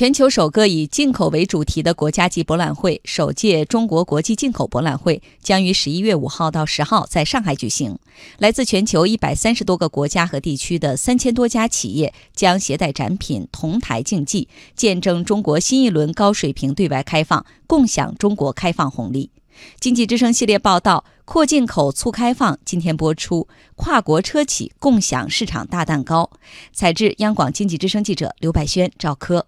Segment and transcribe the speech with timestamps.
[0.00, 7.98] 全球首个以进口为主题的国家级博览会——首届中国国际进口博览会，将于十一月五号到十号在上海举行。
[8.38, 19.30] 来自全球一百三十多个国家和地区的三千多家企业将携带展品同台竞技，见证中国新一轮高水平对外开放，共享中国开放红利。
[19.80, 23.46] 经济之声系列报道：扩进口促开放，今天播出。
[23.76, 26.30] 跨国车企共享市场大蛋糕。
[26.72, 29.46] 采制：央广经济之声记者刘百轩、赵科。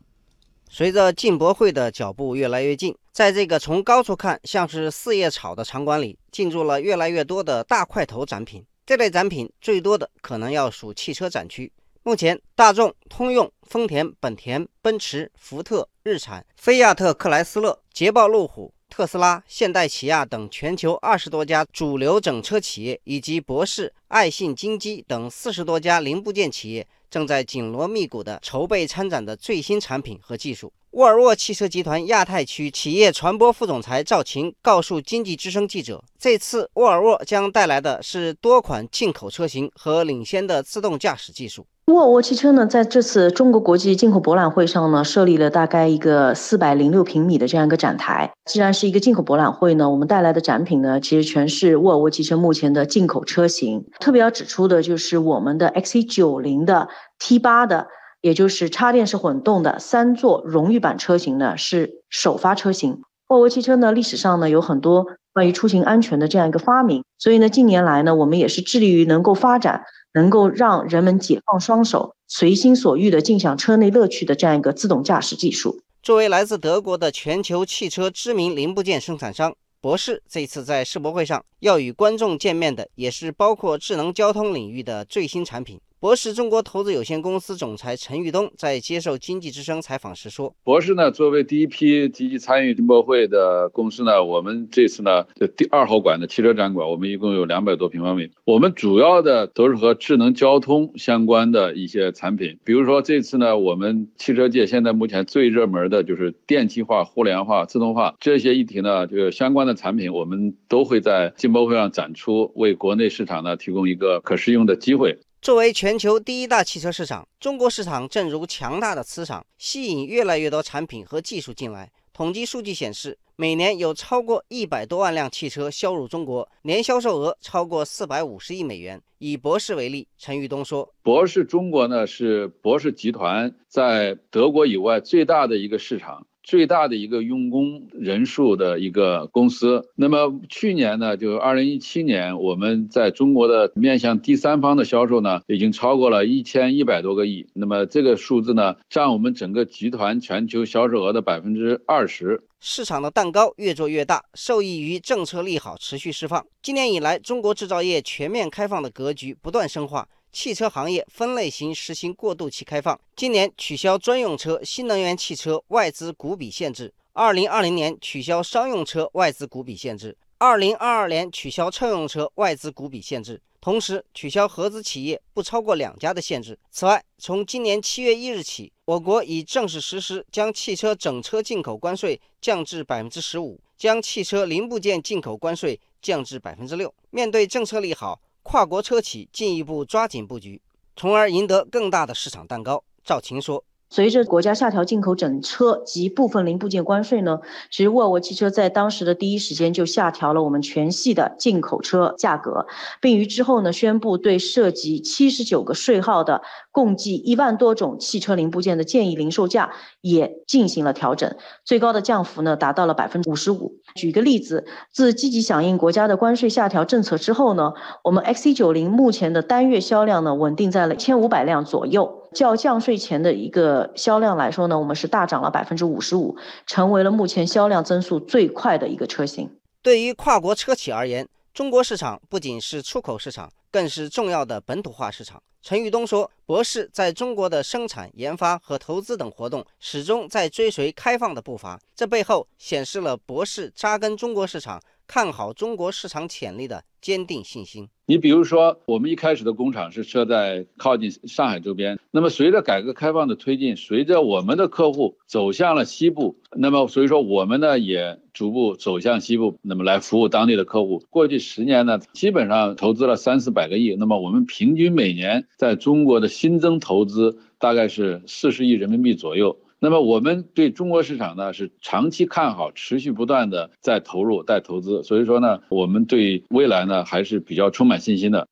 [0.74, 8.64] 随着进博会的脚步越来越近，在这个从高处看像是四叶草的场馆里，进驻了越来越多的大块头展品。
[8.86, 11.70] 这类展品最多的可能要数汽车展区。
[12.04, 26.86] 目前，大众、通用、丰田、本田、奔驰、福特、日产、菲亚特克莱斯勒、捷豹路虎、特斯拉、现代起亚等全球二十多家主流整车企业，以及博世、爱信、金基等四十多家零部件企业。
[27.10, 30.72] 正在紧锣密鼓地筹备参展的最新产品和技术。
[30.92, 41.66] 沃尔沃汽车集团亚太区企业传播副总裁赵琴告诉经济之声记者，这次沃尔沃将带来的是多款进口车型和领先的自动驾驶技术。
[41.92, 48.32] 沃尔沃汽车呢，在这次中国国际进口博览会上呢，设立了大概一个四百零六平米的这样一个展台。
[48.46, 53.84] 既然是一个进口博览会呢，我们带来的展品呢，其实全是沃尔沃汽车目前的进口车型。
[54.00, 56.88] 特别要指出的就是我们的 XC90 的
[57.20, 57.88] T8 的，
[58.22, 63.02] 也就是插电式混动的三座荣誉版车型呢，是首发车型。
[63.28, 69.82] 沃尔沃汽车呢，历史上呢有很多关于出行安全的这样一个发明，所以呢，近年来呢，我们也是致力于能够发展。
[70.14, 75.80] 能够让人们解放双手，随心所欲地尽享车内乐趣的这样一个自动驾驶技术。
[76.02, 85.80] 作为来自德国的全球汽车知名零部件生产商，博世这次在世博会上要与观众见面的，也是包括智能交通领域的最新产品。
[86.02, 98.28] 博时中国投资有限公司总裁陈玉东在接受经济之声采访时说：“博士呢，作为第一批积极参与进博会的公司呢，我们这次呢，这第二号馆的汽车展馆，我们一共有两百多平方米。
[98.44, 121.90] 我们主要的都是和智能交通相关的一些产品，比如说这次呢，我们汽车界现在目前最热门的就是电气化、互联化、自动化这些议题呢，这个相关的产品，我们都会在进博会上展出，为国内市场呢提供一个可适用的机会。”作为全球第一大汽车市场，中国市场正如强大的磁场，吸引越来越多产品和技术进来。
[122.12, 129.02] 统计数据显示，每年有超过一百多万辆汽车销入中国，年销售额超过四百五十亿美元。
[129.18, 139.88] 以博世为例，陈玉东说：“博世中国呢，是博世集团在德国以外最大的一个市场。”最大的一个用工人数的一个公司。
[139.94, 147.46] 那么去年呢，就是二零一七年，我们在中国的面向第三方的销售呢，已经超过了一千一百多个亿。
[147.54, 152.42] 那么这个数字呢，占我们整个集团全球销售额的百分之二十。
[152.60, 156.46] 市场的蛋糕越做越大，受益于政策利好持续释放。
[156.62, 160.08] 今年以来，中国制造业全面开放的格局不断深化。
[160.32, 176.58] 汽车行业分类型实行过渡期开放，今年取消专用车、新能源汽车外资股比限制，二零二零年取消商用车外资股比限制，二零二二年取消乘用车外资股比限制，同时取消合资企业不超过两家的限制。
[176.70, 186.92] 此外，从今年七月一日起，我国已正式实施将汽车整车进口关税降至百分之十五，将汽车零部件进口关税降至百分之六。
[187.10, 188.18] 面对政策利好。
[188.42, 190.60] 跨国车企进一步抓紧布局，
[190.96, 192.84] 从而赢得更大的市场蛋糕。
[193.04, 193.64] 赵琴说。
[193.92, 197.38] 随着国家下调进口整车及部分零部件关税呢，
[197.70, 202.66] 其实沃尔沃汽车在当时的第一时间就下调了我们全系的进口车价格，
[203.02, 209.70] 并于之后呢宣布对涉及七十九个税号的共计一万多种汽车零部件的建议零售价
[210.00, 213.74] 也进行了调整，最高的降幅呢达到了百分之五十五。
[213.94, 222.21] 举个例子，自积极响应国家的关税下调政策之后呢，我们 XC90 目前的单月销量呢稳定在了千五百辆左右。
[222.34, 226.36] 较降税前的一个销量来说呢，我们是大涨了百分之五十五，
[226.66, 229.50] 成为了目前销量增速最快的一个车型。
[229.82, 235.42] 对于跨国车企而言，中国市场不仅是出口市场，更是重要的本土化市场。
[235.60, 247.90] 陈玉东说：“博世在中国的生产、研发和投资等活动始终在追随开放的步伐，这背后显示了博世扎根中国市场。”看好中国市场潜力的坚定信心。
[248.06, 251.98] 你比如说，我们一开始的工厂是设在靠近上海周边。
[252.10, 261.02] 那么，随着改革开放的推进，随着我们的客户走向了西部，那么所以说我们呢也逐步走向西部，那么来服务当地的客户。
[261.10, 263.96] 过去十年呢，基本上投资了三四百个亿。
[263.98, 269.58] 那么我们平均每年在中国的新增投资大概是四十亿人民币左右。
[269.84, 278.46] 那么我们对中国市场呢是长期看好，持续不断的在投入、在投资，所以说呢，我们对未来呢还是比较充满信心的。